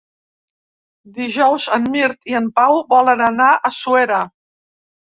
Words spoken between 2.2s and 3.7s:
i en Pau volen anar